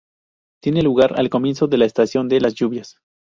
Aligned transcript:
Tiene 0.63 0.81
lugar 0.81 1.19
al 1.19 1.29
comienzo 1.29 1.67
de 1.67 1.77
la 1.77 1.85
estación 1.85 2.27
de 2.27 2.41
las 2.41 2.55
lluvias. 2.55 2.97